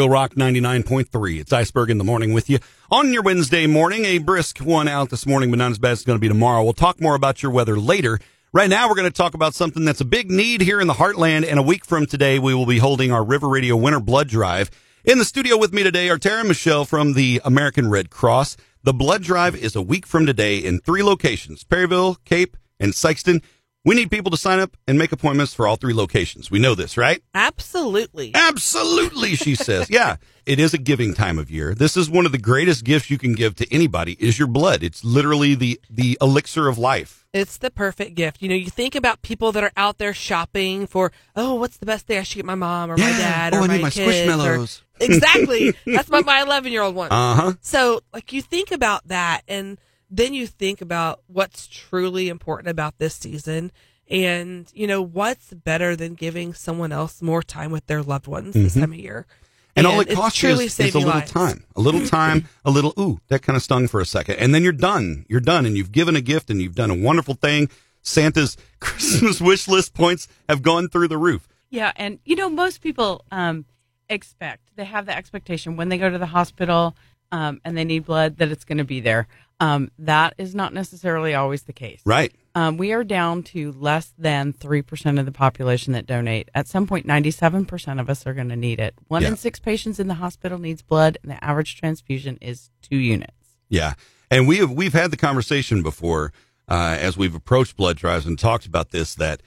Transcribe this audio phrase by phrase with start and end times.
[0.00, 1.40] Real Rock 99.3.
[1.40, 2.58] It's Iceberg in the morning with you
[2.90, 4.06] on your Wednesday morning.
[4.06, 6.26] A brisk one out this morning, but not as bad as it's going to be
[6.26, 6.64] tomorrow.
[6.64, 8.18] We'll talk more about your weather later.
[8.50, 10.94] Right now, we're going to talk about something that's a big need here in the
[10.94, 11.46] heartland.
[11.46, 14.70] And a week from today, we will be holding our River Radio Winter Blood Drive.
[15.04, 18.56] In the studio with me today are Tara and Michelle from the American Red Cross.
[18.82, 23.42] The blood drive is a week from today in three locations Perryville, Cape, and Sikeston.
[23.82, 26.50] We need people to sign up and make appointments for all three locations.
[26.50, 27.22] We know this, right?
[27.34, 28.30] Absolutely.
[28.34, 29.88] Absolutely, she says.
[29.90, 31.74] Yeah, it is a giving time of year.
[31.74, 34.82] This is one of the greatest gifts you can give to anybody is your blood.
[34.82, 37.26] It's literally the the elixir of life.
[37.32, 38.42] It's the perfect gift.
[38.42, 41.86] You know, you think about people that are out there shopping for, oh, what's the
[41.86, 43.82] best day I should get my mom or my dad Oh, or I my need
[43.82, 44.66] my kids or-
[45.04, 45.72] exactly.
[45.86, 47.14] That's what my 11 year old wants.
[47.14, 47.52] Uh huh.
[47.62, 49.78] So, like, you think about that, and
[50.10, 53.72] then you think about what's truly important about this season.
[54.08, 58.54] And, you know, what's better than giving someone else more time with their loved ones
[58.54, 59.26] this time of year?
[59.28, 59.36] Mm-hmm.
[59.76, 61.30] And, all it costs you truly is, is a little lives.
[61.30, 64.36] time, a little time, a little, ooh, that kind of stung for a second.
[64.36, 65.24] And then you're done.
[65.28, 67.70] You're done and you've given a gift and you've done a wonderful thing.
[68.02, 71.48] Santa's Christmas wish list points have gone through the roof.
[71.70, 73.64] Yeah, and you know most people um,
[74.08, 76.96] expect they have the expectation when they go to the hospital
[77.30, 79.28] um, and they need blood that it's going to be there.
[79.60, 82.00] Um, that is not necessarily always the case.
[82.06, 82.32] Right.
[82.54, 86.48] Um, we are down to less than three percent of the population that donate.
[86.54, 88.94] At some point, point, ninety-seven percent of us are going to need it.
[89.08, 89.28] One Yeah.
[89.28, 93.58] in six patients in the hospital needs blood, and the average transfusion is two units.
[93.68, 93.92] Yeah,
[94.30, 96.32] and we have we've had the conversation before
[96.68, 99.42] uh, as we've approached blood drives and talked about this that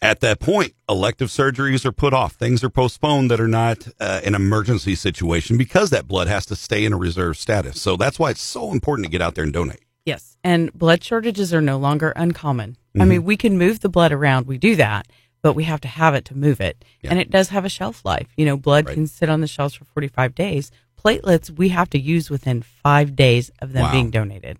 [0.00, 4.20] at that point elective surgeries are put off, things are postponed that are not uh,
[4.24, 7.80] an emergency situation because that blood has to stay in a reserve status.
[7.80, 9.80] So that's why it's so important to get out there and donate.
[10.04, 10.36] Yes.
[10.42, 12.76] And blood shortages are no longer uncommon.
[12.94, 13.08] I Mm-hmm.
[13.10, 14.46] mean, we can move the blood around.
[14.46, 15.06] We do that,
[15.42, 16.84] but we have to have it to move it.
[17.02, 17.10] Yeah.
[17.10, 18.28] And it does have a shelf life.
[18.36, 18.94] You know, blood Right.
[18.94, 20.70] can sit on the shelves for 45 days.
[21.02, 23.92] Platelets, we have to use within five days of them Wow.
[23.92, 24.58] being donated.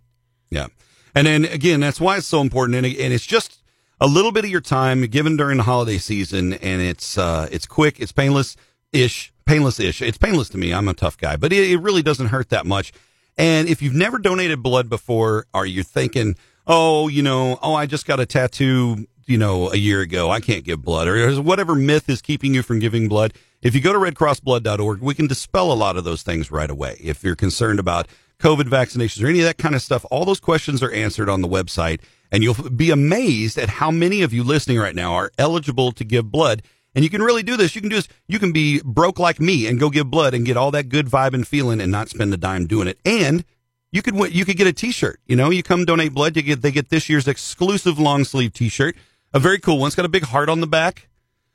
[0.50, 0.66] Yeah.
[1.14, 2.76] And then again, that's why it's so important.
[2.76, 3.57] And it's just
[4.00, 6.54] a little bit of your time given during the holiday season.
[6.54, 8.00] And it's, uh, it's quick.
[8.00, 8.56] It's painless
[8.92, 10.02] ish, painless ish.
[10.02, 10.72] It's painless to me.
[10.72, 12.92] I'm a tough guy, but it, it really doesn't hurt that much.
[13.36, 16.34] And if you've never donated blood before, are you thinking,
[16.66, 20.30] oh, you know, oh, I just got a tattoo, you know, a year ago.
[20.30, 23.32] I can't give blood or whatever myth is keeping you from giving blood.
[23.62, 26.96] If you go to redcrossblood.org, we can dispel a lot of those things right away.
[27.02, 28.08] If you're concerned about
[28.40, 31.40] COVID vaccinations or any of that kind of stuff, all those questions are answered on
[31.40, 32.00] the website.
[32.30, 36.04] And you'll be amazed at how many of you listening right now are eligible to
[36.04, 36.62] give blood.
[36.94, 37.74] And you can really do this.
[37.74, 38.08] You can do this.
[38.26, 41.06] You can be broke like me and go give blood and get all that good
[41.06, 42.98] vibe and feeling and not spend a dime doing it.
[43.04, 43.44] And
[43.92, 45.20] you could you could get a T-shirt.
[45.26, 48.52] You know, you come donate blood, you get they get this year's exclusive long sleeve
[48.52, 48.96] T-shirt,
[49.32, 49.88] a very cool one.
[49.88, 51.08] It's got a big heart on the back.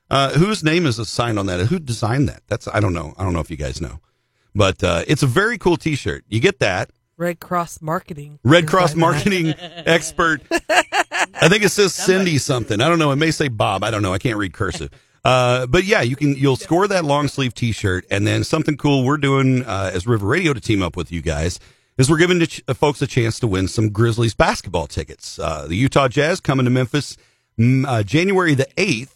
[0.10, 1.60] Uh, whose name is assigned on that?
[1.68, 2.44] Who designed that?
[2.48, 3.14] That's I don't know.
[3.18, 4.00] I don't know if you guys know,
[4.54, 6.24] but uh, it's a very cool T-shirt.
[6.28, 8.40] You get that Red Cross Marketing.
[8.44, 10.41] Red Cross marketing expert.
[10.51, 12.81] I think it says Cindy something.
[12.81, 13.12] I don't know.
[13.12, 13.84] It may say Bob.
[13.84, 14.13] I don't know.
[14.13, 14.90] I can't read cursive.
[15.24, 19.06] Uh, but yeah, you can, you'll score that long sleeve t-shirt and then something cool
[19.06, 21.59] we're doing, uh, as River Radio to team up with you guys
[21.97, 25.40] is we're giving the ch- uh, folks a chance to win some Grizzlies basketball tickets.
[25.40, 27.16] Uh, the Utah Jazz coming to Memphis,
[27.57, 29.12] mm, uh, January the 8th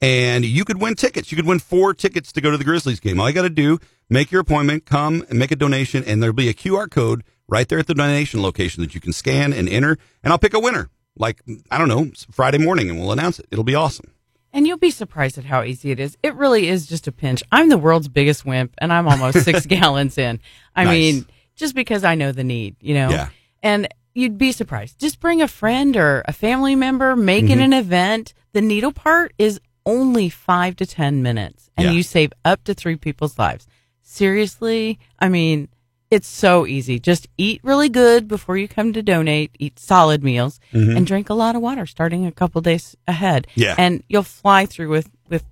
[0.00, 1.30] and you could win tickets.
[1.32, 3.18] You could win four tickets to go to the Grizzlies game.
[3.20, 3.78] All you got to do,
[4.10, 7.68] make your appointment, come and make a donation, and there'll be a QR code right
[7.68, 10.60] there at the donation location that you can scan and enter, and I'll pick a
[10.60, 10.90] winner.
[11.18, 11.40] Like,
[11.70, 13.46] I don't know, Friday morning, and we'll announce it.
[13.50, 14.12] It'll be awesome.
[14.52, 16.16] And you'll be surprised at how easy it is.
[16.22, 17.42] It really is just a pinch.
[17.52, 20.40] I'm the world's biggest wimp, and I'm almost six gallons in.
[20.74, 20.92] I Nice.
[20.92, 23.08] mean, just because I know the need, you know?
[23.10, 23.28] Yeah.
[23.62, 24.98] And you'd be surprised.
[24.98, 27.60] Just bring a friend or a family member, make Mm-hmm.
[27.60, 28.34] it an event.
[28.52, 31.92] The needle part is only five to 10 minutes, and Yeah.
[31.92, 33.66] you save up to three people's lives.
[34.02, 35.68] Seriously, I mean,
[36.10, 36.98] it's so easy.
[36.98, 41.34] Just eat really good before you come to donate, eat solid meals, and drink a
[41.34, 43.46] lot of water starting a couple days ahead.
[43.50, 43.60] Mm-hmm.
[43.62, 43.74] Yeah.
[43.78, 45.44] And you'll fly through with, with,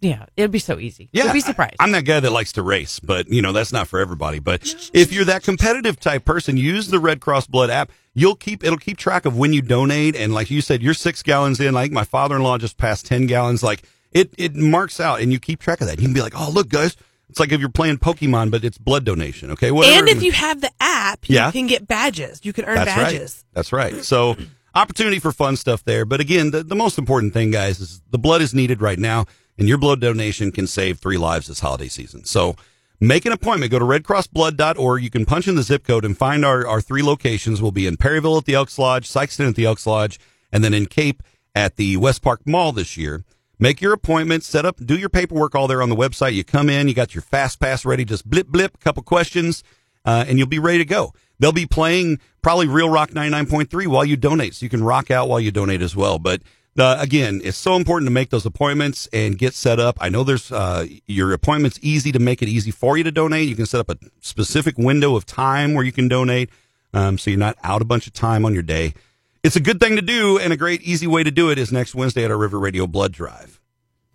[0.00, 1.08] yeah, it'd be so easy.
[1.12, 1.76] Yeah, You'll be surprised.
[1.80, 4.38] I, am that guy that likes to race, but you know that's not for everybody.
[4.38, 4.62] But
[4.92, 7.90] if you're that competitive type person, use the Red Cross Blood app.
[8.14, 11.22] You'll keep it'll keep track of when you donate, and like you said, you're six
[11.22, 11.74] gallons in.
[11.74, 13.62] Like my father-in-law just passed ten gallons.
[13.62, 15.98] Like it it marks out, and you keep track of that.
[15.98, 16.96] You can be like, oh look, guys,
[17.28, 19.50] it's like if you're playing Pokemon, but it's blood donation.
[19.52, 19.98] Okay, whatever.
[19.98, 21.50] And if you have the app, you Yeah.
[21.50, 22.40] can get badges.
[22.44, 23.44] You can earn That's badges.
[23.46, 23.54] right.
[23.54, 24.04] That's right.
[24.04, 24.36] So
[24.74, 26.04] opportunity for fun stuff there.
[26.04, 29.26] But again, the, the most important thing, guys, is the blood is needed right now,
[29.58, 32.24] and your blood donation can save three lives this holiday season.
[32.24, 32.56] So
[33.00, 33.72] make an appointment.
[33.72, 35.02] Go to redcrossblood.org.
[35.02, 37.60] You can punch in the zip code and find our, our three locations.
[37.60, 40.20] We'll be in Perryville at the Elks Lodge, Sikeston at the Elks Lodge,
[40.52, 41.22] and then in Cape
[41.54, 43.24] at the West Park Mall this year.
[43.60, 46.34] Make your appointment, set up, do your paperwork all there on the website.
[46.34, 49.64] You come in, you got your fast pass ready, just blip, blip, a couple questions,
[50.04, 51.12] uh, and you'll be ready to go.
[51.40, 55.28] They'll be playing probably Real Rock 99.3 while you donate, so you can rock out
[55.28, 56.20] while you donate as well.
[56.20, 56.42] But
[56.80, 59.96] uh, again, it's so important to make those appointments and get set up.
[60.00, 63.48] I know there's uh, your appointment's easy to make it easy for you to donate.
[63.48, 66.50] You can set up a specific window of time where you can donate,
[66.92, 68.94] um, so you're not out a bunch of time on your day.
[69.42, 71.70] It's a good thing to do, and a great easy way to do it is
[71.70, 73.60] next Wednesday at our River Radio Blood Drive.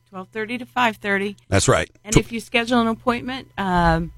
[0.10, 1.38] Twelve thirty to five thirty.
[1.48, 1.90] That's right.
[2.04, 4.12] And if you schedule an appointment um,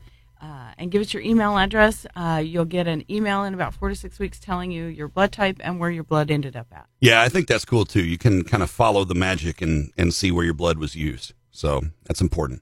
[0.46, 3.90] uh, and give us your email address, uh, you'll get an email in about four
[3.90, 6.86] to six weeks telling you your blood type and where your blood ended up at.
[7.00, 8.04] Yeah, I think that's cool too.
[8.04, 11.34] You can kind of follow the magic and, and see where your blood was used.
[11.52, 12.62] So that's important.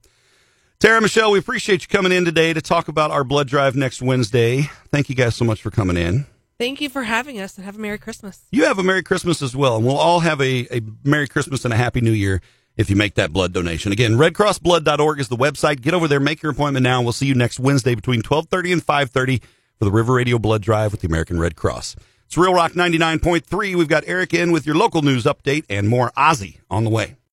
[0.79, 4.01] Tara Michelle, we appreciate you coming in today to talk about our blood drive next
[4.01, 4.69] Wednesday.
[4.91, 6.25] Thank you guys so much for coming in.
[6.59, 8.41] Thank you for having us and have a Merry Christmas.
[8.51, 11.65] You have a Merry Christmas as well, and we'll all have a, a Merry Christmas
[11.65, 12.41] and a Happy New Year
[12.77, 13.91] if you make that blood donation.
[13.91, 15.81] Again, redcrossblood.org is the website.
[15.81, 17.01] Get over there, make your appointment now.
[17.01, 19.41] We'll see you next Wednesday between 1230 and 530
[19.79, 21.95] for the River Radio Blood Drive with the American Red Cross.
[22.25, 23.75] It's Real Rock 99.3.
[23.75, 27.15] We've got Eric in with your local news update and more Ozzy on the way.